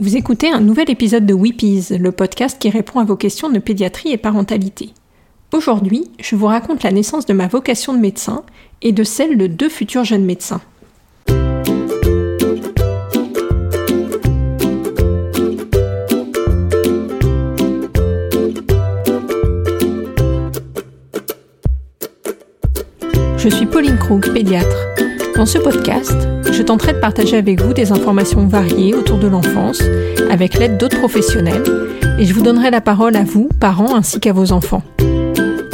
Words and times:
Vous 0.00 0.16
écoutez 0.16 0.48
un 0.48 0.60
nouvel 0.60 0.88
épisode 0.90 1.26
de 1.26 1.34
Weepies, 1.34 1.88
le 1.98 2.12
podcast 2.12 2.56
qui 2.60 2.70
répond 2.70 3.00
à 3.00 3.04
vos 3.04 3.16
questions 3.16 3.50
de 3.50 3.58
pédiatrie 3.58 4.12
et 4.12 4.16
parentalité. 4.16 4.90
Aujourd'hui, 5.52 6.04
je 6.20 6.36
vous 6.36 6.46
raconte 6.46 6.84
la 6.84 6.92
naissance 6.92 7.26
de 7.26 7.32
ma 7.32 7.48
vocation 7.48 7.92
de 7.94 7.98
médecin 7.98 8.44
et 8.80 8.92
de 8.92 9.02
celle 9.02 9.36
de 9.36 9.48
deux 9.48 9.68
futurs 9.68 10.04
jeunes 10.04 10.24
médecins. 10.24 10.60
Je 23.36 23.48
suis 23.48 23.66
Pauline 23.66 23.98
Krug, 23.98 24.32
pédiatre. 24.32 24.76
Dans 25.34 25.46
ce 25.46 25.58
podcast, 25.58 26.16
je 26.58 26.64
tenterai 26.64 26.92
de 26.92 26.98
partager 26.98 27.36
avec 27.36 27.62
vous 27.62 27.72
des 27.72 27.92
informations 27.92 28.48
variées 28.48 28.92
autour 28.92 29.18
de 29.18 29.28
l'enfance, 29.28 29.80
avec 30.28 30.58
l'aide 30.58 30.76
d'autres 30.76 30.98
professionnels, 30.98 31.62
et 32.18 32.24
je 32.24 32.34
vous 32.34 32.42
donnerai 32.42 32.72
la 32.72 32.80
parole 32.80 33.14
à 33.14 33.22
vous, 33.22 33.48
parents, 33.60 33.94
ainsi 33.94 34.18
qu'à 34.18 34.32
vos 34.32 34.50
enfants. 34.50 34.82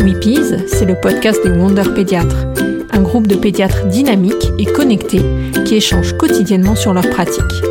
Weepies, 0.00 0.58
c'est 0.66 0.84
le 0.84 0.94
podcast 1.00 1.40
des 1.42 1.52
Wonder 1.52 1.88
Pédiatres, 1.94 2.44
un 2.92 3.00
groupe 3.00 3.26
de 3.26 3.34
pédiatres 3.34 3.86
dynamiques 3.86 4.52
et 4.58 4.66
connectés 4.66 5.24
qui 5.64 5.76
échangent 5.76 6.18
quotidiennement 6.18 6.76
sur 6.76 6.92
leurs 6.92 7.08
pratiques. 7.08 7.62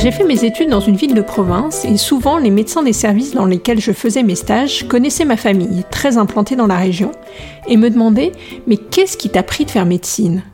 J'ai 0.00 0.12
fait 0.12 0.22
mes 0.22 0.44
études 0.44 0.70
dans 0.70 0.78
une 0.78 0.94
ville 0.94 1.14
de 1.14 1.22
province 1.22 1.84
et 1.84 1.96
souvent 1.96 2.38
les 2.38 2.50
médecins 2.50 2.84
des 2.84 2.92
services 2.92 3.34
dans 3.34 3.46
lesquels 3.46 3.80
je 3.80 3.90
faisais 3.90 4.22
mes 4.22 4.36
stages 4.36 4.86
connaissaient 4.86 5.24
ma 5.24 5.36
famille, 5.36 5.82
très 5.90 6.18
implantée 6.18 6.54
dans 6.54 6.68
la 6.68 6.76
région, 6.76 7.10
et 7.66 7.76
me 7.76 7.90
demandaient 7.90 8.30
Mais 8.68 8.76
qu'est-ce 8.76 9.16
qui 9.16 9.28
t'a 9.28 9.42
pris 9.42 9.64
de 9.64 9.72
faire 9.72 9.86
médecine? 9.86 10.44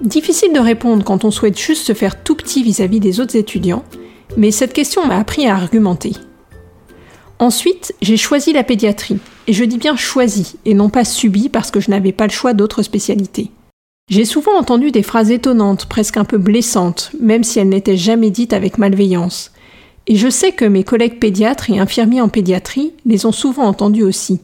Difficile 0.00 0.52
de 0.52 0.58
répondre 0.58 1.04
quand 1.04 1.24
on 1.24 1.30
souhaite 1.30 1.56
juste 1.56 1.86
se 1.86 1.92
faire 1.92 2.24
tout 2.24 2.34
petit 2.34 2.64
vis-à-vis 2.64 2.98
des 2.98 3.20
autres 3.20 3.36
étudiants, 3.36 3.84
mais 4.36 4.50
cette 4.50 4.72
question 4.72 5.06
m'a 5.06 5.18
appris 5.18 5.46
à 5.46 5.54
argumenter. 5.54 6.12
Ensuite, 7.38 7.94
j'ai 8.02 8.16
choisi 8.16 8.52
la 8.52 8.64
pédiatrie, 8.64 9.18
et 9.46 9.52
je 9.52 9.64
dis 9.64 9.78
bien 9.78 9.94
choisi, 9.94 10.56
et 10.64 10.74
non 10.74 10.88
pas 10.88 11.04
subi 11.04 11.48
parce 11.48 11.70
que 11.70 11.78
je 11.78 11.92
n'avais 11.92 12.12
pas 12.12 12.26
le 12.26 12.32
choix 12.32 12.54
d'autres 12.54 12.82
spécialités. 12.82 13.52
J'ai 14.10 14.26
souvent 14.26 14.58
entendu 14.58 14.90
des 14.90 15.02
phrases 15.02 15.30
étonnantes, 15.30 15.86
presque 15.86 16.18
un 16.18 16.24
peu 16.24 16.36
blessantes, 16.36 17.10
même 17.20 17.42
si 17.42 17.58
elles 17.58 17.70
n'étaient 17.70 17.96
jamais 17.96 18.30
dites 18.30 18.52
avec 18.52 18.76
malveillance. 18.76 19.50
Et 20.06 20.16
je 20.16 20.28
sais 20.28 20.52
que 20.52 20.66
mes 20.66 20.84
collègues 20.84 21.18
pédiatres 21.18 21.70
et 21.70 21.78
infirmiers 21.78 22.20
en 22.20 22.28
pédiatrie 22.28 22.92
les 23.06 23.24
ont 23.24 23.32
souvent 23.32 23.64
entendues 23.64 24.02
aussi. 24.02 24.40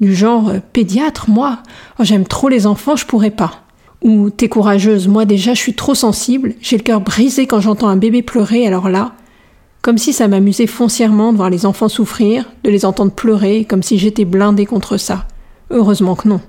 Du 0.00 0.14
genre 0.14 0.48
euh, 0.48 0.60
Pédiatre, 0.72 1.28
moi? 1.28 1.58
Oh, 1.98 2.04
J'aime 2.04 2.26
trop 2.26 2.48
les 2.48 2.66
enfants, 2.66 2.96
je 2.96 3.04
pourrais 3.04 3.30
pas. 3.30 3.64
Ou 4.02 4.30
T'es 4.30 4.48
courageuse, 4.48 5.08
moi 5.08 5.26
déjà 5.26 5.52
je 5.52 5.60
suis 5.60 5.74
trop 5.74 5.94
sensible, 5.94 6.54
j'ai 6.62 6.78
le 6.78 6.82
cœur 6.82 7.00
brisé 7.02 7.46
quand 7.46 7.60
j'entends 7.60 7.88
un 7.88 7.96
bébé 7.96 8.22
pleurer, 8.22 8.66
alors 8.66 8.88
là. 8.88 9.12
Comme 9.82 9.98
si 9.98 10.14
ça 10.14 10.26
m'amusait 10.26 10.66
foncièrement 10.66 11.32
de 11.32 11.36
voir 11.36 11.50
les 11.50 11.66
enfants 11.66 11.88
souffrir, 11.88 12.46
de 12.64 12.70
les 12.70 12.86
entendre 12.86 13.12
pleurer, 13.12 13.66
comme 13.66 13.82
si 13.82 13.98
j'étais 13.98 14.24
blindée 14.24 14.66
contre 14.66 14.96
ça. 14.96 15.26
Heureusement 15.70 16.14
que 16.14 16.28
non. 16.28 16.40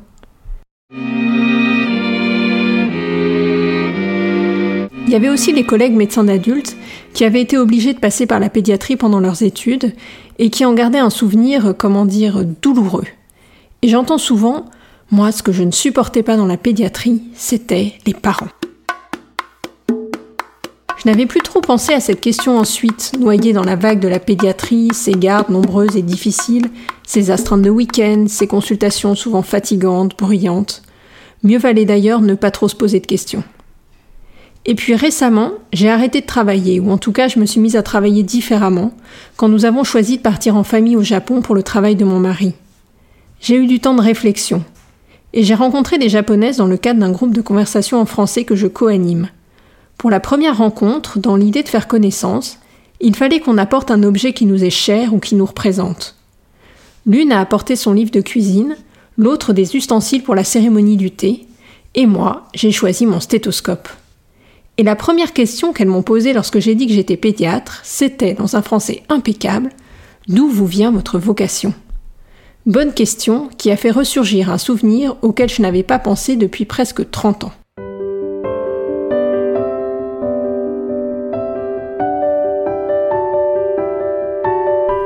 Il 5.07 5.13
y 5.13 5.15
avait 5.15 5.29
aussi 5.29 5.53
les 5.53 5.65
collègues 5.65 5.93
médecins 5.93 6.25
d'adultes 6.25 6.75
qui 7.13 7.23
avaient 7.23 7.41
été 7.41 7.57
obligés 7.57 7.93
de 7.93 7.99
passer 7.99 8.25
par 8.25 8.41
la 8.41 8.49
pédiatrie 8.49 8.97
pendant 8.97 9.21
leurs 9.21 9.41
études 9.41 9.93
et 10.37 10.49
qui 10.49 10.65
en 10.65 10.73
gardaient 10.73 10.99
un 10.99 11.09
souvenir, 11.09 11.73
comment 11.77 12.05
dire, 12.05 12.43
douloureux. 12.61 13.05
Et 13.81 13.87
j'entends 13.87 14.17
souvent, 14.17 14.65
moi, 15.09 15.31
ce 15.31 15.43
que 15.43 15.53
je 15.53 15.63
ne 15.63 15.71
supportais 15.71 16.23
pas 16.23 16.35
dans 16.35 16.45
la 16.45 16.57
pédiatrie, 16.57 17.23
c'était 17.33 17.93
les 18.05 18.13
parents. 18.13 18.49
Je 19.89 21.09
n'avais 21.09 21.25
plus 21.25 21.39
trop 21.39 21.61
pensé 21.61 21.93
à 21.93 22.01
cette 22.01 22.19
question 22.19 22.57
ensuite, 22.57 23.13
noyée 23.17 23.53
dans 23.53 23.63
la 23.63 23.77
vague 23.77 24.01
de 24.01 24.09
la 24.09 24.19
pédiatrie, 24.19 24.89
ses 24.91 25.13
gardes 25.13 25.49
nombreuses 25.49 25.95
et 25.95 26.01
difficiles, 26.01 26.67
ses 27.05 27.31
astreintes 27.31 27.61
de 27.61 27.69
week-end, 27.69 28.25
ses 28.27 28.47
consultations 28.47 29.15
souvent 29.15 29.41
fatigantes, 29.41 30.17
bruyantes. 30.17 30.81
Mieux 31.43 31.59
valait 31.59 31.85
d'ailleurs 31.85 32.19
ne 32.19 32.33
pas 32.33 32.51
trop 32.51 32.67
se 32.67 32.75
poser 32.75 32.99
de 32.99 33.07
questions. 33.07 33.43
Et 34.69 34.75
puis 34.75 34.95
récemment, 34.95 35.53
j'ai 35.71 35.89
arrêté 35.89 36.19
de 36.19 36.25
travailler, 36.25 36.81
ou 36.81 36.91
en 36.91 36.97
tout 36.97 37.13
cas 37.13 37.29
je 37.29 37.39
me 37.39 37.45
suis 37.45 37.61
mise 37.61 37.77
à 37.77 37.83
travailler 37.83 38.21
différemment, 38.21 38.91
quand 39.37 39.47
nous 39.47 39.63
avons 39.63 39.85
choisi 39.85 40.17
de 40.17 40.21
partir 40.21 40.57
en 40.57 40.63
famille 40.65 40.97
au 40.97 41.03
Japon 41.03 41.41
pour 41.41 41.55
le 41.55 41.63
travail 41.63 41.95
de 41.95 42.03
mon 42.03 42.19
mari. 42.19 42.53
J'ai 43.39 43.55
eu 43.55 43.65
du 43.65 43.79
temps 43.79 43.95
de 43.95 44.01
réflexion, 44.01 44.65
et 45.33 45.43
j'ai 45.43 45.55
rencontré 45.55 45.97
des 45.97 46.09
japonaises 46.09 46.57
dans 46.57 46.67
le 46.67 46.75
cadre 46.75 46.99
d'un 46.99 47.11
groupe 47.11 47.33
de 47.33 47.41
conversation 47.41 48.01
en 48.01 48.05
français 48.05 48.43
que 48.43 48.57
je 48.57 48.67
co-anime. 48.67 49.29
Pour 49.97 50.09
la 50.09 50.19
première 50.19 50.57
rencontre, 50.57 51.17
dans 51.17 51.37
l'idée 51.37 51.63
de 51.63 51.69
faire 51.69 51.87
connaissance, 51.87 52.59
il 52.99 53.15
fallait 53.15 53.39
qu'on 53.39 53.57
apporte 53.57 53.89
un 53.89 54.03
objet 54.03 54.33
qui 54.33 54.45
nous 54.45 54.65
est 54.65 54.69
cher 54.69 55.13
ou 55.13 55.19
qui 55.19 55.35
nous 55.35 55.45
représente. 55.45 56.15
L'une 57.05 57.31
a 57.31 57.39
apporté 57.39 57.77
son 57.77 57.93
livre 57.93 58.11
de 58.11 58.21
cuisine, 58.21 58.75
l'autre 59.17 59.53
des 59.53 59.77
ustensiles 59.77 60.23
pour 60.23 60.35
la 60.35 60.43
cérémonie 60.43 60.97
du 60.97 61.11
thé, 61.11 61.47
et 61.95 62.05
moi, 62.05 62.47
j'ai 62.53 62.73
choisi 62.73 63.05
mon 63.05 63.21
stéthoscope. 63.21 63.87
Et 64.77 64.83
la 64.83 64.95
première 64.95 65.33
question 65.33 65.73
qu'elles 65.73 65.87
m'ont 65.87 66.03
posée 66.03 66.33
lorsque 66.33 66.59
j'ai 66.59 66.75
dit 66.75 66.87
que 66.87 66.93
j'étais 66.93 67.17
pédiatre, 67.17 67.81
c'était, 67.83 68.33
dans 68.33 68.55
un 68.55 68.61
français 68.61 69.03
impeccable, 69.09 69.71
D'où 70.27 70.49
vous 70.49 70.65
vient 70.65 70.91
votre 70.91 71.17
vocation? 71.17 71.73
Bonne 72.65 72.91
question 72.91 73.47
qui 73.57 73.71
a 73.71 73.77
fait 73.77 73.91
ressurgir 73.91 74.51
un 74.51 74.57
souvenir 74.57 75.15
auquel 75.21 75.47
je 75.47 75.61
n'avais 75.61 75.83
pas 75.83 75.99
pensé 75.99 76.35
depuis 76.35 76.65
presque 76.65 77.09
30 77.09 77.45
ans. 77.45 77.53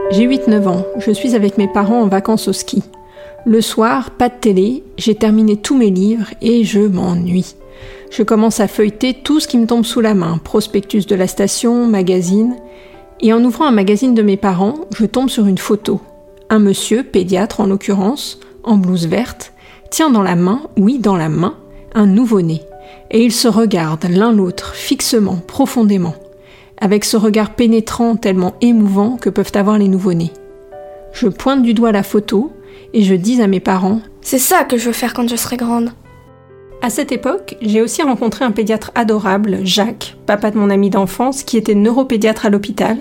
J'ai 0.09 0.27
8-9 0.27 0.67
ans, 0.67 0.85
je 0.97 1.11
suis 1.11 1.35
avec 1.35 1.59
mes 1.59 1.67
parents 1.67 2.01
en 2.01 2.07
vacances 2.07 2.47
au 2.47 2.53
ski. 2.53 2.81
Le 3.45 3.61
soir, 3.61 4.09
pas 4.09 4.29
de 4.29 4.39
télé, 4.41 4.83
j'ai 4.97 5.13
terminé 5.13 5.55
tous 5.55 5.77
mes 5.77 5.91
livres 5.91 6.33
et 6.41 6.63
je 6.63 6.79
m'ennuie. 6.79 7.53
Je 8.11 8.23
commence 8.23 8.59
à 8.59 8.67
feuilleter 8.67 9.13
tout 9.13 9.39
ce 9.39 9.47
qui 9.47 9.57
me 9.57 9.65
tombe 9.65 9.85
sous 9.85 10.01
la 10.01 10.13
main, 10.13 10.37
prospectus 10.37 11.07
de 11.07 11.15
la 11.15 11.27
station, 11.27 11.87
magazine, 11.87 12.57
et 13.21 13.31
en 13.31 13.41
ouvrant 13.41 13.65
un 13.65 13.71
magazine 13.71 14.13
de 14.13 14.21
mes 14.21 14.35
parents, 14.35 14.75
je 14.93 15.05
tombe 15.05 15.29
sur 15.29 15.47
une 15.47 15.57
photo. 15.57 16.01
Un 16.49 16.59
monsieur, 16.59 17.03
pédiatre 17.03 17.61
en 17.61 17.67
l'occurrence, 17.67 18.41
en 18.65 18.75
blouse 18.75 19.07
verte, 19.07 19.53
tient 19.89 20.09
dans 20.09 20.23
la 20.23 20.35
main, 20.35 20.61
oui 20.77 20.99
dans 20.99 21.15
la 21.15 21.29
main, 21.29 21.55
un 21.95 22.05
nouveau-né, 22.05 22.61
et 23.11 23.23
ils 23.23 23.31
se 23.31 23.47
regardent 23.47 24.09
l'un 24.09 24.33
l'autre 24.33 24.75
fixement, 24.75 25.37
profondément, 25.47 26.15
avec 26.81 27.05
ce 27.05 27.15
regard 27.15 27.55
pénétrant 27.55 28.17
tellement 28.17 28.55
émouvant 28.59 29.15
que 29.15 29.29
peuvent 29.29 29.53
avoir 29.55 29.77
les 29.77 29.87
nouveau-nés. 29.87 30.31
Je 31.13 31.29
pointe 31.29 31.63
du 31.63 31.73
doigt 31.73 31.93
la 31.93 32.03
photo 32.03 32.51
et 32.93 33.03
je 33.03 33.15
dis 33.15 33.41
à 33.41 33.47
mes 33.47 33.61
parents 33.61 34.01
C'est 34.19 34.37
ça 34.37 34.65
que 34.65 34.77
je 34.77 34.87
veux 34.87 34.93
faire 34.93 35.13
quand 35.13 35.29
je 35.29 35.37
serai 35.37 35.55
grande. 35.55 35.91
À 36.83 36.89
cette 36.89 37.11
époque, 37.11 37.57
j'ai 37.61 37.79
aussi 37.79 38.01
rencontré 38.01 38.43
un 38.43 38.49
pédiatre 38.49 38.91
adorable, 38.95 39.59
Jacques, 39.63 40.17
papa 40.25 40.49
de 40.49 40.57
mon 40.57 40.71
ami 40.71 40.89
d'enfance, 40.89 41.43
qui 41.43 41.57
était 41.57 41.75
neuropédiatre 41.75 42.47
à 42.47 42.49
l'hôpital 42.49 42.97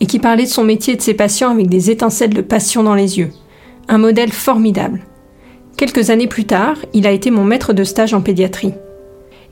et 0.00 0.06
qui 0.06 0.18
parlait 0.18 0.44
de 0.44 0.48
son 0.48 0.64
métier 0.64 0.94
et 0.94 0.96
de 0.96 1.02
ses 1.02 1.14
patients 1.14 1.50
avec 1.50 1.68
des 1.68 1.92
étincelles 1.92 2.34
de 2.34 2.40
passion 2.40 2.82
dans 2.82 2.96
les 2.96 3.18
yeux. 3.18 3.30
Un 3.88 3.98
modèle 3.98 4.32
formidable. 4.32 5.02
Quelques 5.76 6.10
années 6.10 6.26
plus 6.26 6.44
tard, 6.44 6.76
il 6.92 7.06
a 7.06 7.12
été 7.12 7.30
mon 7.30 7.44
maître 7.44 7.72
de 7.72 7.84
stage 7.84 8.14
en 8.14 8.20
pédiatrie. 8.20 8.74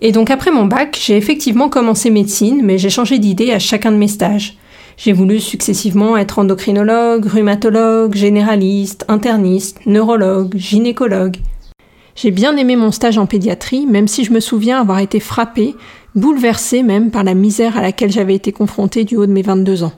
Et 0.00 0.10
donc 0.10 0.30
après 0.30 0.50
mon 0.50 0.64
bac, 0.64 0.98
j'ai 1.00 1.16
effectivement 1.16 1.68
commencé 1.68 2.10
médecine, 2.10 2.62
mais 2.64 2.78
j'ai 2.78 2.90
changé 2.90 3.20
d'idée 3.20 3.52
à 3.52 3.60
chacun 3.60 3.92
de 3.92 3.96
mes 3.96 4.08
stages. 4.08 4.58
J'ai 4.96 5.12
voulu 5.12 5.38
successivement 5.38 6.16
être 6.16 6.40
endocrinologue, 6.40 7.26
rhumatologue, 7.26 8.16
généraliste, 8.16 9.04
interniste, 9.06 9.78
neurologue, 9.86 10.56
gynécologue. 10.56 11.36
J'ai 12.20 12.32
bien 12.32 12.56
aimé 12.56 12.74
mon 12.74 12.90
stage 12.90 13.16
en 13.16 13.26
pédiatrie, 13.26 13.86
même 13.86 14.08
si 14.08 14.24
je 14.24 14.32
me 14.32 14.40
souviens 14.40 14.80
avoir 14.80 14.98
été 14.98 15.20
frappée, 15.20 15.76
bouleversée 16.16 16.82
même 16.82 17.12
par 17.12 17.22
la 17.22 17.34
misère 17.34 17.78
à 17.78 17.80
laquelle 17.80 18.10
j'avais 18.10 18.34
été 18.34 18.50
confrontée 18.50 19.04
du 19.04 19.16
haut 19.16 19.26
de 19.26 19.30
mes 19.30 19.42
22 19.42 19.84
ans. 19.84 19.92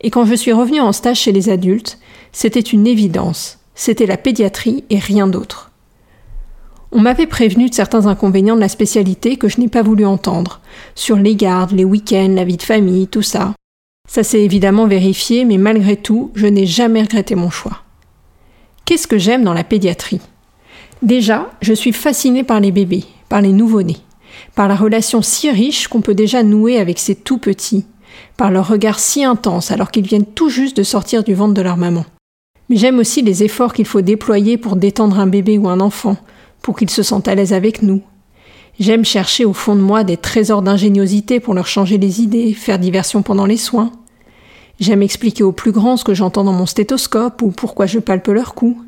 Et 0.00 0.08
quand 0.08 0.24
je 0.24 0.34
suis 0.34 0.52
revenue 0.52 0.80
en 0.80 0.92
stage 0.92 1.18
chez 1.18 1.32
les 1.32 1.50
adultes, 1.50 1.98
c'était 2.32 2.60
une 2.60 2.86
évidence. 2.86 3.58
C'était 3.74 4.06
la 4.06 4.16
pédiatrie 4.16 4.84
et 4.88 4.98
rien 4.98 5.26
d'autre. 5.26 5.70
On 6.92 7.00
m'avait 7.02 7.26
prévenu 7.26 7.68
de 7.68 7.74
certains 7.74 8.06
inconvénients 8.06 8.56
de 8.56 8.60
la 8.60 8.70
spécialité 8.70 9.36
que 9.36 9.48
je 9.48 9.60
n'ai 9.60 9.68
pas 9.68 9.82
voulu 9.82 10.06
entendre, 10.06 10.62
sur 10.94 11.16
les 11.16 11.36
gardes, 11.36 11.72
les 11.72 11.84
week-ends, 11.84 12.32
la 12.34 12.44
vie 12.44 12.56
de 12.56 12.62
famille, 12.62 13.06
tout 13.06 13.20
ça. 13.20 13.52
Ça 14.08 14.22
s'est 14.22 14.40
évidemment 14.40 14.86
vérifié, 14.86 15.44
mais 15.44 15.58
malgré 15.58 15.96
tout, 15.96 16.30
je 16.36 16.46
n'ai 16.46 16.64
jamais 16.64 17.02
regretté 17.02 17.34
mon 17.34 17.50
choix. 17.50 17.82
Qu'est-ce 18.86 19.06
que 19.06 19.18
j'aime 19.18 19.44
dans 19.44 19.52
la 19.52 19.64
pédiatrie? 19.64 20.22
Déjà, 21.02 21.50
je 21.60 21.74
suis 21.74 21.92
fascinée 21.92 22.44
par 22.44 22.60
les 22.60 22.70
bébés, 22.70 23.04
par 23.28 23.40
les 23.40 23.52
nouveau-nés, 23.52 23.98
par 24.54 24.68
la 24.68 24.76
relation 24.76 25.22
si 25.22 25.50
riche 25.50 25.88
qu'on 25.88 26.00
peut 26.00 26.14
déjà 26.14 26.42
nouer 26.42 26.78
avec 26.78 26.98
ces 26.98 27.14
tout 27.14 27.38
petits, 27.38 27.84
par 28.36 28.50
leur 28.50 28.68
regard 28.68 28.98
si 28.98 29.24
intense 29.24 29.70
alors 29.70 29.90
qu'ils 29.90 30.06
viennent 30.06 30.26
tout 30.26 30.48
juste 30.48 30.76
de 30.76 30.82
sortir 30.82 31.24
du 31.24 31.34
ventre 31.34 31.54
de 31.54 31.62
leur 31.62 31.76
maman. 31.76 32.04
Mais 32.68 32.76
j'aime 32.76 32.98
aussi 32.98 33.22
les 33.22 33.42
efforts 33.42 33.74
qu'il 33.74 33.86
faut 33.86 34.00
déployer 34.00 34.56
pour 34.56 34.76
détendre 34.76 35.18
un 35.18 35.26
bébé 35.26 35.58
ou 35.58 35.68
un 35.68 35.80
enfant, 35.80 36.16
pour 36.62 36.76
qu'il 36.76 36.90
se 36.90 37.02
sente 37.02 37.28
à 37.28 37.34
l'aise 37.34 37.52
avec 37.52 37.82
nous. 37.82 38.02
J'aime 38.80 39.04
chercher 39.04 39.44
au 39.44 39.52
fond 39.52 39.76
de 39.76 39.80
moi 39.80 40.02
des 40.02 40.16
trésors 40.16 40.62
d'ingéniosité 40.62 41.38
pour 41.38 41.54
leur 41.54 41.66
changer 41.66 41.98
les 41.98 42.22
idées, 42.22 42.54
faire 42.54 42.78
diversion 42.78 43.22
pendant 43.22 43.46
les 43.46 43.56
soins. 43.56 43.92
J'aime 44.80 45.02
expliquer 45.02 45.44
aux 45.44 45.52
plus 45.52 45.70
grands 45.70 45.96
ce 45.96 46.04
que 46.04 46.14
j'entends 46.14 46.42
dans 46.42 46.52
mon 46.52 46.66
stéthoscope 46.66 47.42
ou 47.42 47.50
pourquoi 47.50 47.86
je 47.86 48.00
palpe 48.00 48.26
leur 48.28 48.54
cou. 48.54 48.82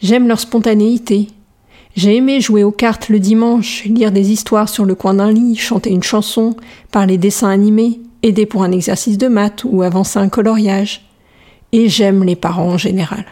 J'aime 0.00 0.28
leur 0.28 0.38
spontanéité. 0.38 1.28
J'ai 1.96 2.16
aimé 2.16 2.40
jouer 2.40 2.62
aux 2.62 2.70
cartes 2.70 3.08
le 3.08 3.18
dimanche, 3.18 3.84
lire 3.84 4.12
des 4.12 4.30
histoires 4.30 4.68
sur 4.68 4.84
le 4.84 4.94
coin 4.94 5.14
d'un 5.14 5.32
lit, 5.32 5.56
chanter 5.56 5.90
une 5.90 6.04
chanson, 6.04 6.54
parler 6.92 7.18
dessins 7.18 7.48
animés, 7.48 8.00
aider 8.22 8.46
pour 8.46 8.62
un 8.62 8.70
exercice 8.70 9.18
de 9.18 9.26
maths 9.26 9.64
ou 9.64 9.82
avancer 9.82 10.20
un 10.20 10.28
coloriage. 10.28 11.08
Et 11.72 11.88
j'aime 11.88 12.22
les 12.22 12.36
parents 12.36 12.70
en 12.70 12.78
général. 12.78 13.24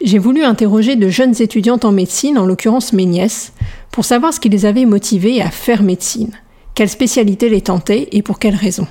J'ai 0.00 0.18
voulu 0.18 0.42
interroger 0.42 0.96
de 0.96 1.08
jeunes 1.08 1.34
étudiantes 1.40 1.84
en 1.84 1.92
médecine, 1.92 2.38
en 2.38 2.46
l'occurrence 2.46 2.92
mes 2.92 3.06
nièces, 3.06 3.52
pour 3.92 4.04
savoir 4.04 4.32
ce 4.32 4.40
qui 4.40 4.48
les 4.48 4.66
avait 4.66 4.86
motivées 4.86 5.40
à 5.40 5.50
faire 5.50 5.82
médecine, 5.82 6.32
quelle 6.74 6.88
spécialité 6.88 7.48
les 7.48 7.62
tentait 7.62 8.08
et 8.10 8.22
pour 8.22 8.40
quelles 8.40 8.54
raisons. 8.54 8.86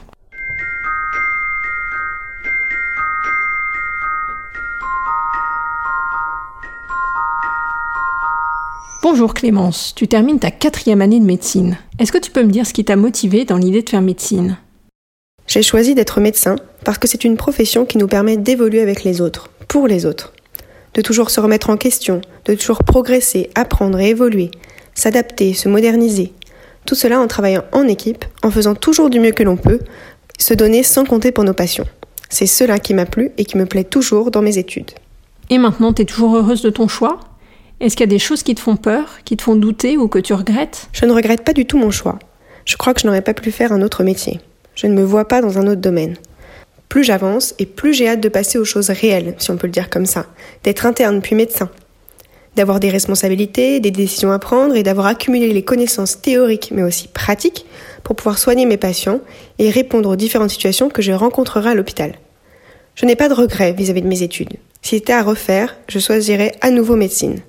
Bonjour 9.09 9.33
Clémence, 9.33 9.93
tu 9.95 10.09
termines 10.09 10.37
ta 10.37 10.51
quatrième 10.51 11.01
année 11.01 11.21
de 11.21 11.25
médecine. 11.25 11.77
Est-ce 11.97 12.11
que 12.11 12.17
tu 12.17 12.29
peux 12.29 12.43
me 12.43 12.51
dire 12.51 12.67
ce 12.67 12.73
qui 12.73 12.83
t'a 12.83 12.97
motivé 12.97 13.45
dans 13.45 13.55
l'idée 13.55 13.81
de 13.81 13.89
faire 13.89 14.01
médecine? 14.01 14.57
J'ai 15.47 15.63
choisi 15.63 15.95
d'être 15.95 16.19
médecin 16.19 16.57
parce 16.83 16.97
que 16.97 17.07
c'est 17.07 17.23
une 17.23 17.37
profession 17.37 17.85
qui 17.85 17.97
nous 17.97 18.09
permet 18.09 18.35
d'évoluer 18.35 18.81
avec 18.81 19.05
les 19.05 19.21
autres, 19.21 19.49
pour 19.69 19.87
les 19.87 20.05
autres 20.05 20.33
de 20.93 21.01
toujours 21.01 21.29
se 21.29 21.39
remettre 21.39 21.69
en 21.69 21.77
question, 21.77 22.19
de 22.43 22.55
toujours 22.55 22.83
progresser, 22.83 23.49
apprendre 23.55 23.97
et 23.97 24.09
évoluer, 24.09 24.51
s'adapter, 24.93 25.53
se 25.53 25.69
moderniser. 25.69 26.33
Tout 26.85 26.95
cela 26.95 27.21
en 27.21 27.27
travaillant 27.27 27.63
en 27.71 27.87
équipe, 27.87 28.25
en 28.43 28.51
faisant 28.51 28.75
toujours 28.75 29.09
du 29.09 29.21
mieux 29.21 29.31
que 29.31 29.43
l'on 29.43 29.55
peut, 29.55 29.79
se 30.37 30.53
donner 30.53 30.83
sans 30.83 31.05
compter 31.05 31.31
pour 31.31 31.45
nos 31.45 31.53
passions. 31.53 31.87
C'est 32.27 32.45
cela 32.45 32.77
qui 32.77 32.93
m'a 32.93 33.05
plu 33.05 33.31
et 33.37 33.45
qui 33.45 33.55
me 33.55 33.67
plaît 33.67 33.85
toujours 33.85 34.31
dans 34.31 34.41
mes 34.41 34.57
études. 34.57 34.91
Et 35.49 35.59
maintenant, 35.59 35.93
tu 35.93 36.01
es 36.01 36.05
toujours 36.05 36.35
heureuse 36.35 36.61
de 36.61 36.69
ton 36.69 36.89
choix? 36.89 37.21
Est-ce 37.79 37.95
qu'il 37.95 38.05
y 38.05 38.09
a 38.09 38.11
des 38.11 38.17
choses 38.17 38.41
qui 38.41 38.55
te 38.55 38.59
font 38.59 38.75
peur, 38.75 39.19
qui 39.23 39.37
te 39.37 39.43
font 39.43 39.55
douter 39.55 39.97
ou 39.97 40.07
que 40.07 40.17
tu 40.17 40.33
regrettes? 40.33 40.89
Je 40.93 41.05
ne 41.05 41.11
regrette 41.11 41.43
pas 41.43 41.53
du 41.53 41.67
tout 41.67 41.77
mon 41.77 41.91
choix. 41.91 42.17
Je 42.65 42.75
crois 42.75 42.95
que 42.95 43.01
je 43.01 43.05
n'aurais 43.05 43.21
pas 43.21 43.35
pu 43.35 43.51
faire 43.51 43.71
un 43.71 43.83
autre 43.83 44.03
métier. 44.03 44.39
Je 44.73 44.87
ne 44.87 44.95
me 44.95 45.03
vois 45.03 45.27
pas 45.27 45.41
dans 45.41 45.59
un 45.59 45.67
autre 45.67 45.81
domaine. 45.81 46.17
Plus 46.89 47.03
j'avance 47.03 47.53
et 47.59 47.67
plus 47.67 47.93
j'ai 47.93 48.07
hâte 48.07 48.19
de 48.19 48.29
passer 48.29 48.57
aux 48.57 48.65
choses 48.65 48.89
réelles, 48.89 49.35
si 49.37 49.51
on 49.51 49.57
peut 49.57 49.67
le 49.67 49.73
dire 49.73 49.91
comme 49.91 50.07
ça, 50.07 50.25
d'être 50.63 50.87
interne 50.87 51.21
puis 51.21 51.35
médecin, 51.35 51.69
d'avoir 52.55 52.79
des 52.79 52.89
responsabilités, 52.89 53.79
des 53.79 53.91
décisions 53.91 54.31
à 54.31 54.39
prendre 54.39 54.75
et 54.75 54.81
d'avoir 54.81 55.05
accumulé 55.05 55.53
les 55.53 55.63
connaissances 55.63 56.19
théoriques 56.19 56.71
mais 56.73 56.83
aussi 56.83 57.07
pratiques 57.07 57.67
pour 58.03 58.15
pouvoir 58.15 58.39
soigner 58.39 58.65
mes 58.65 58.77
patients 58.77 59.19
et 59.59 59.69
répondre 59.69 60.09
aux 60.09 60.15
différentes 60.15 60.49
situations 60.49 60.89
que 60.89 61.03
je 61.03 61.11
rencontrerai 61.11 61.69
à 61.69 61.75
l'hôpital. 61.75 62.15
Je 62.95 63.05
n'ai 63.05 63.15
pas 63.15 63.29
de 63.29 63.35
regrets 63.35 63.73
vis-à-vis 63.73 64.01
de 64.01 64.07
mes 64.07 64.23
études. 64.23 64.53
Si 64.81 64.95
c'était 64.95 65.13
à 65.13 65.21
refaire, 65.21 65.75
je 65.87 65.99
choisirais 65.99 66.53
à 66.61 66.71
nouveau 66.71 66.95
médecine. 66.95 67.41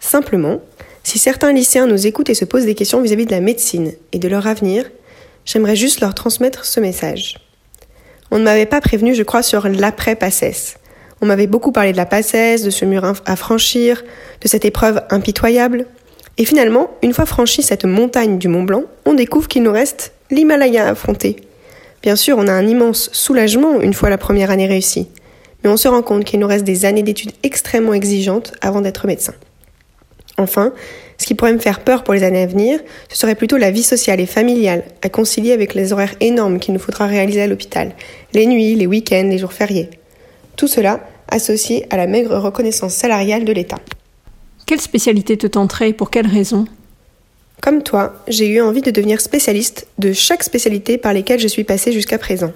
Simplement, 0.00 0.60
si 1.02 1.18
certains 1.18 1.52
lycéens 1.52 1.86
nous 1.86 2.06
écoutent 2.06 2.30
et 2.30 2.34
se 2.34 2.44
posent 2.44 2.66
des 2.66 2.74
questions 2.74 3.00
vis-à-vis 3.00 3.24
-vis 3.24 3.28
de 3.28 3.32
la 3.32 3.40
médecine 3.40 3.92
et 4.12 4.18
de 4.18 4.28
leur 4.28 4.46
avenir, 4.46 4.84
j'aimerais 5.44 5.76
juste 5.76 6.00
leur 6.00 6.14
transmettre 6.14 6.64
ce 6.64 6.80
message. 6.80 7.38
On 8.30 8.38
ne 8.38 8.44
m'avait 8.44 8.66
pas 8.66 8.80
prévenu, 8.80 9.14
je 9.14 9.22
crois, 9.22 9.42
sur 9.42 9.68
l'après-PACES. 9.68 10.76
On 11.20 11.26
m'avait 11.26 11.46
beaucoup 11.46 11.72
parlé 11.72 11.92
de 11.92 11.96
la 11.96 12.06
PACES, 12.06 12.62
de 12.62 12.70
ce 12.70 12.84
mur 12.84 13.04
à 13.24 13.36
franchir, 13.36 14.04
de 14.40 14.48
cette 14.48 14.64
épreuve 14.64 15.02
impitoyable. 15.10 15.86
Et 16.38 16.44
finalement, 16.44 16.90
une 17.02 17.14
fois 17.14 17.24
franchi 17.24 17.62
cette 17.62 17.84
montagne 17.84 18.36
du 18.36 18.48
Mont 18.48 18.64
Blanc, 18.64 18.84
on 19.06 19.14
découvre 19.14 19.48
qu'il 19.48 19.62
nous 19.62 19.72
reste 19.72 20.12
l'Himalaya 20.30 20.86
à 20.86 20.90
affronter. 20.90 21.36
Bien 22.02 22.16
sûr, 22.16 22.36
on 22.38 22.48
a 22.48 22.52
un 22.52 22.66
immense 22.66 23.08
soulagement 23.12 23.80
une 23.80 23.94
fois 23.94 24.10
la 24.10 24.18
première 24.18 24.50
année 24.50 24.66
réussie, 24.66 25.08
mais 25.64 25.70
on 25.70 25.78
se 25.78 25.88
rend 25.88 26.02
compte 26.02 26.24
qu'il 26.24 26.40
nous 26.40 26.46
reste 26.46 26.64
des 26.64 26.84
années 26.84 27.02
d'études 27.02 27.32
extrêmement 27.42 27.94
exigeantes 27.94 28.52
avant 28.60 28.82
d'être 28.82 29.06
médecin. 29.06 29.32
Enfin, 30.38 30.72
ce 31.18 31.26
qui 31.26 31.34
pourrait 31.34 31.52
me 31.52 31.58
faire 31.58 31.80
peur 31.80 32.04
pour 32.04 32.12
les 32.12 32.22
années 32.22 32.42
à 32.42 32.46
venir, 32.46 32.80
ce 33.08 33.16
serait 33.16 33.34
plutôt 33.34 33.56
la 33.56 33.70
vie 33.70 33.82
sociale 33.82 34.20
et 34.20 34.26
familiale, 34.26 34.84
à 35.02 35.08
concilier 35.08 35.52
avec 35.52 35.74
les 35.74 35.92
horaires 35.92 36.14
énormes 36.20 36.58
qu'il 36.58 36.74
nous 36.74 36.80
faudra 36.80 37.06
réaliser 37.06 37.42
à 37.42 37.46
l'hôpital, 37.46 37.92
les 38.34 38.46
nuits, 38.46 38.74
les 38.74 38.86
week-ends, 38.86 39.28
les 39.30 39.38
jours 39.38 39.52
fériés. 39.52 39.88
Tout 40.56 40.68
cela 40.68 41.00
associé 41.28 41.86
à 41.90 41.96
la 41.96 42.06
maigre 42.06 42.36
reconnaissance 42.38 42.94
salariale 42.94 43.44
de 43.44 43.52
l'État. 43.52 43.78
Quelle 44.66 44.80
spécialité 44.80 45.36
te 45.36 45.46
tenterait 45.46 45.90
et 45.90 45.92
pour 45.92 46.10
quelles 46.10 46.26
raisons 46.26 46.66
Comme 47.62 47.82
toi, 47.82 48.14
j'ai 48.28 48.48
eu 48.48 48.60
envie 48.60 48.82
de 48.82 48.90
devenir 48.90 49.20
spécialiste 49.20 49.86
de 49.98 50.12
chaque 50.12 50.42
spécialité 50.42 50.98
par 50.98 51.12
lesquelles 51.12 51.40
je 51.40 51.48
suis 51.48 51.64
passée 51.64 51.92
jusqu'à 51.92 52.18
présent. 52.18 52.52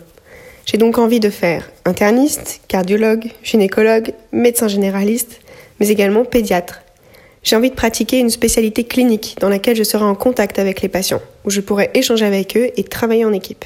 J'ai 0.66 0.76
donc 0.76 0.98
envie 0.98 1.20
de 1.20 1.30
faire 1.30 1.70
interniste, 1.84 2.60
cardiologue, 2.68 3.30
gynécologue, 3.42 4.12
médecin 4.32 4.68
généraliste, 4.68 5.40
mais 5.78 5.88
également 5.88 6.24
pédiatre, 6.24 6.82
j'ai 7.42 7.56
envie 7.56 7.70
de 7.70 7.74
pratiquer 7.74 8.18
une 8.18 8.30
spécialité 8.30 8.84
clinique 8.84 9.36
dans 9.40 9.48
laquelle 9.48 9.76
je 9.76 9.82
serai 9.82 10.04
en 10.04 10.14
contact 10.14 10.58
avec 10.58 10.82
les 10.82 10.88
patients, 10.88 11.22
où 11.44 11.50
je 11.50 11.60
pourrai 11.60 11.90
échanger 11.94 12.26
avec 12.26 12.56
eux 12.56 12.70
et 12.76 12.84
travailler 12.84 13.24
en 13.24 13.32
équipe. 13.32 13.64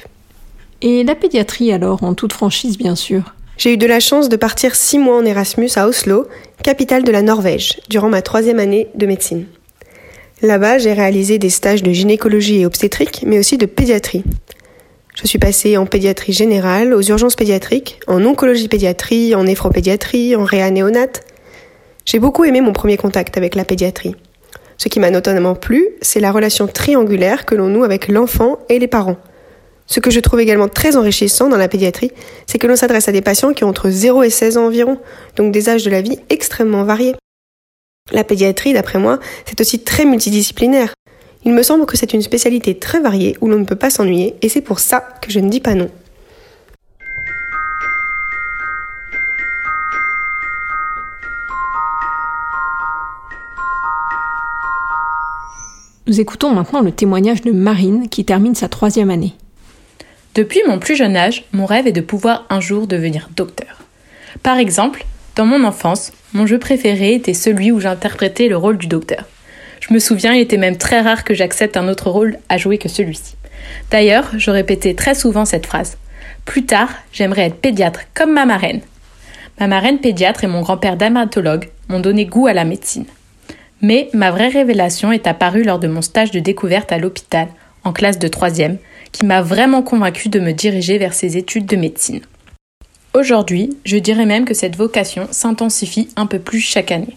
Et 0.81 1.03
la 1.03 1.15
pédiatrie 1.15 1.71
alors, 1.71 2.03
en 2.03 2.13
toute 2.13 2.33
franchise 2.33 2.77
bien 2.77 2.95
sûr 2.95 3.33
J'ai 3.57 3.73
eu 3.73 3.77
de 3.77 3.87
la 3.87 3.99
chance 3.99 4.29
de 4.29 4.35
partir 4.35 4.75
six 4.75 4.99
mois 4.99 5.17
en 5.17 5.25
Erasmus 5.25 5.69
à 5.75 5.87
Oslo, 5.87 6.27
capitale 6.63 7.03
de 7.03 7.11
la 7.11 7.21
Norvège, 7.21 7.79
durant 7.89 8.09
ma 8.09 8.21
troisième 8.21 8.59
année 8.59 8.87
de 8.95 9.05
médecine. 9.05 9.45
Là-bas, 10.41 10.77
j'ai 10.77 10.93
réalisé 10.93 11.37
des 11.37 11.49
stages 11.49 11.83
de 11.83 11.91
gynécologie 11.91 12.59
et 12.59 12.65
obstétrique, 12.65 13.23
mais 13.25 13.39
aussi 13.39 13.57
de 13.57 13.65
pédiatrie. 13.65 14.23
Je 15.15 15.27
suis 15.27 15.39
passée 15.39 15.77
en 15.77 15.85
pédiatrie 15.85 16.33
générale, 16.33 16.93
aux 16.93 17.01
urgences 17.01 17.37
pédiatriques, 17.37 17.99
en 18.07 18.23
oncologie 18.25 18.67
pédiatrie, 18.67 19.33
en 19.33 19.45
néphropédiatrie, 19.45 20.35
en 20.35 20.43
réanéonate, 20.43 21.23
j'ai 22.05 22.19
beaucoup 22.19 22.43
aimé 22.43 22.61
mon 22.61 22.71
premier 22.71 22.97
contact 22.97 23.35
avec 23.37 23.55
la 23.55 23.65
pédiatrie. 23.65 24.15
Ce 24.77 24.89
qui 24.89 24.99
m'a 24.99 25.09
notamment 25.09 25.55
plu, 25.55 25.89
c'est 26.01 26.19
la 26.19 26.31
relation 26.31 26.67
triangulaire 26.67 27.45
que 27.45 27.55
l'on 27.55 27.67
noue 27.67 27.83
avec 27.83 28.07
l'enfant 28.07 28.59
et 28.69 28.77
les 28.77 28.87
parents. 28.87 29.17
Ce 29.87 29.99
que 29.99 30.11
je 30.11 30.19
trouve 30.19 30.39
également 30.39 30.67
très 30.67 30.97
enrichissant 30.97 31.49
dans 31.49 31.57
la 31.57 31.67
pédiatrie, 31.67 32.11
c'est 32.47 32.57
que 32.57 32.67
l'on 32.67 32.75
s'adresse 32.75 33.07
à 33.07 33.11
des 33.11 33.21
patients 33.21 33.53
qui 33.53 33.63
ont 33.63 33.69
entre 33.69 33.89
0 33.89 34.23
et 34.23 34.29
16 34.29 34.57
ans 34.57 34.65
environ, 34.65 34.99
donc 35.35 35.51
des 35.51 35.69
âges 35.69 35.83
de 35.83 35.91
la 35.91 36.01
vie 36.01 36.19
extrêmement 36.29 36.83
variés. 36.83 37.15
La 38.11 38.23
pédiatrie, 38.23 38.73
d'après 38.73 38.99
moi, 38.99 39.19
c'est 39.45 39.61
aussi 39.61 39.79
très 39.79 40.05
multidisciplinaire. 40.05 40.93
Il 41.43 41.53
me 41.53 41.63
semble 41.63 41.85
que 41.85 41.97
c'est 41.97 42.13
une 42.13 42.21
spécialité 42.21 42.77
très 42.77 42.99
variée 42.99 43.37
où 43.41 43.47
l'on 43.47 43.59
ne 43.59 43.65
peut 43.65 43.75
pas 43.75 43.89
s'ennuyer, 43.89 44.35
et 44.41 44.49
c'est 44.49 44.61
pour 44.61 44.79
ça 44.79 45.07
que 45.21 45.31
je 45.31 45.39
ne 45.39 45.49
dis 45.49 45.59
pas 45.59 45.75
non. 45.75 45.89
Nous 56.07 56.21
écoutons 56.21 56.53
maintenant 56.53 56.81
le 56.81 56.91
témoignage 56.91 57.41
de 57.41 57.51
Marine 57.51 58.09
qui 58.09 58.25
termine 58.25 58.53
sa 58.53 58.69
troisième 58.69 59.09
année. 59.09 59.33
Depuis 60.35 60.61
mon 60.67 60.77
plus 60.77 60.95
jeune 60.95 61.15
âge, 61.15 61.45
mon 61.51 61.65
rêve 61.65 61.87
est 61.87 61.91
de 61.91 62.01
pouvoir 62.01 62.45
un 62.51 62.59
jour 62.59 62.85
devenir 62.85 63.29
docteur. 63.35 63.81
Par 64.43 64.59
exemple, 64.59 65.03
dans 65.35 65.47
mon 65.47 65.63
enfance, 65.63 66.13
mon 66.33 66.45
jeu 66.45 66.59
préféré 66.59 67.15
était 67.15 67.33
celui 67.33 67.71
où 67.71 67.79
j'interprétais 67.79 68.49
le 68.49 68.55
rôle 68.55 68.77
du 68.77 68.85
docteur. 68.85 69.25
Je 69.79 69.95
me 69.95 69.97
souviens, 69.97 70.33
il 70.33 70.41
était 70.41 70.57
même 70.57 70.77
très 70.77 71.01
rare 71.01 71.23
que 71.23 71.33
j'accepte 71.33 71.75
un 71.75 71.87
autre 71.87 72.11
rôle 72.11 72.37
à 72.49 72.59
jouer 72.59 72.77
que 72.77 72.89
celui-ci. 72.89 73.35
D'ailleurs, 73.89 74.29
je 74.37 74.51
répétais 74.51 74.93
très 74.93 75.15
souvent 75.15 75.45
cette 75.45 75.65
phrase. 75.65 75.97
Plus 76.45 76.67
tard, 76.67 76.89
j'aimerais 77.13 77.47
être 77.47 77.59
pédiatre 77.61 78.01
comme 78.13 78.31
ma 78.31 78.45
marraine. 78.45 78.81
Ma 79.59 79.65
marraine 79.65 79.97
pédiatre 79.97 80.43
et 80.43 80.47
mon 80.47 80.61
grand-père 80.61 80.97
dermatologue 80.97 81.69
m'ont 81.89 81.99
donné 81.99 82.27
goût 82.27 82.45
à 82.45 82.53
la 82.53 82.63
médecine. 82.63 83.05
Mais 83.87 84.09
ma 84.13 84.31
vraie 84.31 84.47
révélation 84.47 85.11
est 85.11 85.27
apparue 85.27 85.61
lors 85.61 85.77
de 85.77 85.87
mon 85.87 86.01
stage 86.01 86.31
de 86.31 86.39
découverte 86.39 86.91
à 86.91 86.97
l'hôpital, 86.97 87.49
en 87.83 87.93
classe 87.93 88.17
de 88.17 88.27
troisième, 88.27 88.79
qui 89.11 89.27
m'a 89.27 89.43
vraiment 89.43 89.83
convaincu 89.83 90.27
de 90.27 90.39
me 90.39 90.53
diriger 90.53 90.97
vers 90.97 91.13
ces 91.13 91.37
études 91.37 91.67
de 91.67 91.75
médecine. 91.75 92.21
Aujourd'hui, 93.13 93.77
je 93.85 93.97
dirais 93.97 94.25
même 94.25 94.45
que 94.45 94.55
cette 94.55 94.75
vocation 94.75 95.27
s'intensifie 95.29 96.09
un 96.15 96.25
peu 96.25 96.39
plus 96.39 96.61
chaque 96.61 96.91
année. 96.91 97.15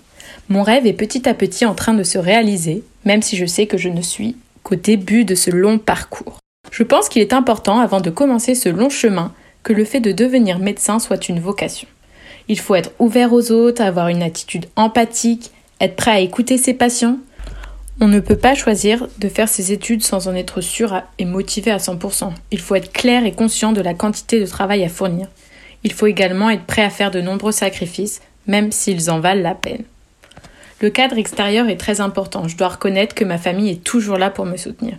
Mon 0.50 0.62
rêve 0.62 0.86
est 0.86 0.92
petit 0.92 1.26
à 1.26 1.32
petit 1.32 1.64
en 1.64 1.74
train 1.74 1.94
de 1.94 2.02
se 2.02 2.18
réaliser, 2.18 2.82
même 3.06 3.22
si 3.22 3.38
je 3.38 3.46
sais 3.46 3.64
que 3.64 3.78
je 3.78 3.88
ne 3.88 4.02
suis 4.02 4.36
qu'au 4.62 4.74
début 4.74 5.24
de 5.24 5.34
ce 5.34 5.50
long 5.50 5.78
parcours. 5.78 6.36
Je 6.70 6.82
pense 6.82 7.08
qu'il 7.08 7.22
est 7.22 7.32
important, 7.32 7.78
avant 7.78 8.02
de 8.02 8.10
commencer 8.10 8.54
ce 8.54 8.68
long 8.68 8.90
chemin, 8.90 9.32
que 9.62 9.72
le 9.72 9.86
fait 9.86 10.00
de 10.00 10.12
devenir 10.12 10.58
médecin 10.58 10.98
soit 10.98 11.30
une 11.30 11.40
vocation. 11.40 11.88
Il 12.46 12.58
faut 12.58 12.74
être 12.74 12.92
ouvert 12.98 13.32
aux 13.32 13.52
autres, 13.52 13.80
avoir 13.80 14.08
une 14.08 14.22
attitude 14.22 14.66
empathique, 14.76 15.50
être 15.80 15.96
prêt 15.96 16.10
à 16.10 16.20
écouter 16.20 16.58
ses 16.58 16.74
patients. 16.74 17.18
On 18.00 18.08
ne 18.08 18.20
peut 18.20 18.36
pas 18.36 18.54
choisir 18.54 19.08
de 19.18 19.28
faire 19.28 19.48
ses 19.48 19.72
études 19.72 20.02
sans 20.02 20.28
en 20.28 20.34
être 20.34 20.60
sûr 20.60 21.02
et 21.18 21.24
motivé 21.24 21.70
à 21.70 21.78
100%. 21.78 22.32
Il 22.52 22.60
faut 22.60 22.76
être 22.76 22.92
clair 22.92 23.24
et 23.24 23.32
conscient 23.32 23.72
de 23.72 23.80
la 23.80 23.94
quantité 23.94 24.40
de 24.40 24.46
travail 24.46 24.84
à 24.84 24.88
fournir. 24.88 25.28
Il 25.84 25.92
faut 25.92 26.06
également 26.06 26.50
être 26.50 26.64
prêt 26.64 26.82
à 26.82 26.90
faire 26.90 27.10
de 27.10 27.20
nombreux 27.20 27.52
sacrifices, 27.52 28.20
même 28.46 28.72
s'ils 28.72 29.10
en 29.10 29.20
valent 29.20 29.42
la 29.42 29.54
peine. 29.54 29.84
Le 30.80 30.90
cadre 30.90 31.18
extérieur 31.18 31.68
est 31.68 31.76
très 31.76 32.00
important. 32.00 32.46
Je 32.46 32.56
dois 32.56 32.68
reconnaître 32.68 33.14
que 33.14 33.24
ma 33.24 33.38
famille 33.38 33.70
est 33.70 33.84
toujours 33.84 34.16
là 34.16 34.30
pour 34.30 34.46
me 34.46 34.56
soutenir. 34.56 34.96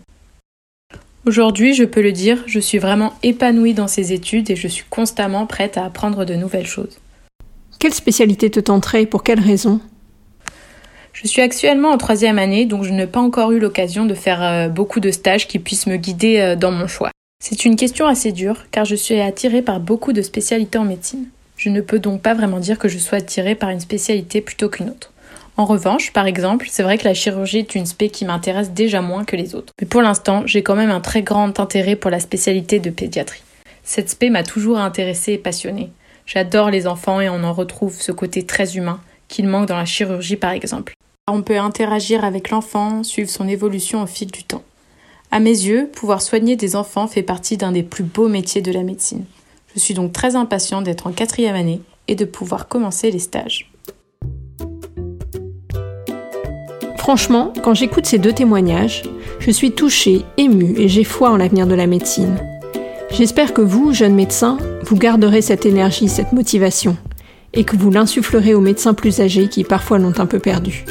Aujourd'hui, 1.26 1.74
je 1.74 1.84
peux 1.84 2.02
le 2.02 2.12
dire, 2.12 2.44
je 2.48 2.60
suis 2.60 2.80
vraiment 2.80 3.14
épanouie 3.24 3.74
dans 3.74 3.88
ces 3.88 4.14
études 4.14 4.50
et 4.50 4.56
je 4.56 4.68
suis 4.68 4.86
constamment 4.90 5.46
prête 5.46 5.78
à 5.78 5.86
apprendre 5.86 6.26
de 6.26 6.34
nouvelles 6.34 6.68
choses. 6.68 7.00
Quelle 7.78 7.94
spécialité 7.94 8.50
te 8.50 8.60
tenterait 8.60 9.04
et 9.04 9.06
pour 9.06 9.24
quelles 9.24 9.40
raisons 9.40 9.80
Je 11.14 11.28
suis 11.28 11.42
actuellement 11.42 11.90
en 11.90 11.98
troisième 11.98 12.40
année, 12.40 12.66
donc 12.66 12.84
je 12.84 12.92
n'ai 12.92 13.08
pas 13.08 13.20
encore 13.20 13.52
eu 13.52 13.60
l'occasion 13.60 14.06
de 14.06 14.14
faire 14.14 14.42
euh, 14.42 14.70
beaucoup 14.70 15.00
de 15.00 15.12
stages 15.12 15.48
qui 15.48 15.60
puissent 15.60 15.88
me 15.88 15.98
guider 15.98 16.40
euh, 16.40 16.56
dans 16.56 16.72
mon 16.72 16.88
choix. 16.88 17.12
C'est 17.44 17.66
une 17.66 17.76
question 17.76 18.06
assez 18.06 18.32
dure, 18.32 18.66
car 18.72 18.86
je 18.86 18.96
suis 18.96 19.20
attirée 19.20 19.62
par 19.62 19.80
beaucoup 19.80 20.14
de 20.14 20.22
spécialités 20.22 20.78
en 20.78 20.86
médecine. 20.86 21.26
Je 21.58 21.70
ne 21.70 21.82
peux 21.82 22.00
donc 22.00 22.22
pas 22.22 22.34
vraiment 22.34 22.60
dire 22.60 22.78
que 22.78 22.88
je 22.88 22.98
sois 22.98 23.18
attirée 23.18 23.56
par 23.56 23.70
une 23.70 23.80
spécialité 23.80 24.42
plutôt 24.42 24.70
qu'une 24.70 24.90
autre. 24.90 25.12
En 25.58 25.66
revanche, 25.66 26.14
par 26.14 26.26
exemple, 26.26 26.68
c'est 26.70 26.84
vrai 26.84 26.98
que 26.98 27.04
la 27.04 27.14
chirurgie 27.14 27.60
est 27.60 27.76
une 27.76 27.86
spé 27.86 28.10
qui 28.10 28.24
m'intéresse 28.24 28.72
déjà 28.72 29.02
moins 29.02 29.26
que 29.26 29.36
les 29.36 29.56
autres. 29.56 29.74
Mais 29.82 29.88
pour 29.88 30.02
l'instant, 30.02 30.44
j'ai 30.46 30.64
quand 30.64 30.76
même 30.76 30.90
un 30.90 31.02
très 31.02 31.22
grand 31.22 31.60
intérêt 31.60 31.98
pour 31.98 32.12
la 32.12 32.22
spécialité 32.22 32.80
de 32.80 32.90
pédiatrie. 32.90 33.44
Cette 33.84 34.10
spé 34.10 34.30
m'a 34.30 34.44
toujours 34.44 34.78
intéressée 34.78 35.34
et 35.34 35.38
passionnée. 35.38 35.92
J'adore 36.26 36.70
les 36.70 36.88
enfants 36.88 37.20
et 37.20 37.28
on 37.28 37.44
en 37.44 37.52
retrouve 37.52 38.00
ce 38.00 38.14
côté 38.14 38.46
très 38.46 38.78
humain 38.78 39.02
qu'il 39.28 39.48
manque 39.48 39.68
dans 39.68 39.78
la 39.78 39.86
chirurgie 39.86 40.38
par 40.38 40.52
exemple. 40.52 40.94
On 41.32 41.44
peut 41.44 41.60
interagir 41.60 42.26
avec 42.26 42.50
l'enfant, 42.50 43.04
suivre 43.04 43.30
son 43.30 43.48
évolution 43.48 44.02
au 44.02 44.08
fil 44.08 44.32
du 44.32 44.44
temps. 44.44 44.64
À 45.32 45.40
mes 45.40 45.52
yeux, 45.52 45.88
pouvoir 45.88 46.24
soigner 46.24 46.56
des 46.56 46.76
enfants 46.76 47.08
fait 47.08 47.22
partie 47.22 47.56
d'un 47.56 47.72
des 47.72 47.84
plus 47.84 48.04
beaux 48.04 48.28
métiers 48.28 48.62
de 48.62 48.72
la 48.72 48.82
médecine. 48.82 49.26
Je 49.76 49.80
suis 49.80 49.94
donc 49.94 50.12
très 50.12 50.36
impatient 50.36 50.82
d'être 50.82 51.06
en 51.06 51.12
quatrième 51.12 51.56
année 51.56 51.82
et 52.08 52.16
de 52.16 52.26
pouvoir 52.26 52.68
commencer 52.68 53.12
les 53.12 53.20
stages. 53.20 53.72
Franchement, 56.98 57.54
quand 57.64 57.76
j'écoute 57.76 58.08
ces 58.08 58.18
deux 58.18 58.34
témoignages, 58.34 59.04
je 59.40 59.52
suis 59.52 59.72
touchée, 59.72 60.26
émue 60.38 60.74
et 60.78 60.88
j'ai 60.88 61.04
foi 61.04 61.30
en 61.30 61.38
l'avenir 61.38 61.68
de 61.68 61.76
la 61.76 61.88
médecine. 61.88 62.38
J'espère 63.12 63.54
que 63.54 63.62
vous, 63.62 63.94
jeunes 63.94 64.16
médecins, 64.16 64.58
vous 64.84 64.96
garderez 64.96 65.42
cette 65.42 65.66
énergie, 65.66 66.10
cette 66.10 66.34
motivation, 66.34 66.98
et 67.54 67.64
que 67.64 67.76
vous 67.76 67.92
l'insufflerez 67.92 68.56
aux 68.56 68.62
médecins 68.62 68.94
plus 68.94 69.22
âgés 69.22 69.48
qui 69.48 69.64
parfois 69.64 70.00
l'ont 70.00 70.20
un 70.20 70.26
peu 70.26 70.40
perdu. 70.40 70.86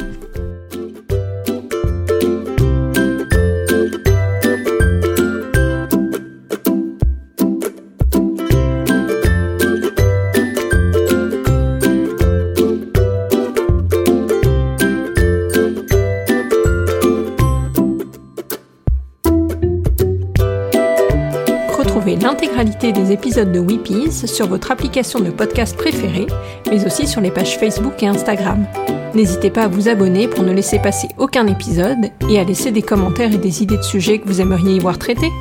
Des 22.63 23.11
épisodes 23.13 23.51
de 23.53 23.59
Weepies 23.59 24.27
sur 24.27 24.47
votre 24.47 24.71
application 24.71 25.21
de 25.21 25.29
podcast 25.29 25.77
préférée, 25.77 26.27
mais 26.69 26.85
aussi 26.85 27.07
sur 27.07 27.21
les 27.21 27.31
pages 27.31 27.57
Facebook 27.57 28.03
et 28.03 28.07
Instagram. 28.07 28.65
N'hésitez 29.15 29.49
pas 29.49 29.63
à 29.63 29.67
vous 29.67 29.87
abonner 29.87 30.27
pour 30.27 30.43
ne 30.43 30.51
laisser 30.51 30.77
passer 30.77 31.07
aucun 31.17 31.47
épisode 31.47 32.11
et 32.29 32.37
à 32.37 32.43
laisser 32.43 32.71
des 32.71 32.81
commentaires 32.81 33.33
et 33.33 33.37
des 33.37 33.63
idées 33.63 33.77
de 33.77 33.81
sujets 33.81 34.19
que 34.19 34.27
vous 34.27 34.41
aimeriez 34.41 34.75
y 34.75 34.79
voir 34.79 34.97
traités. 34.97 35.31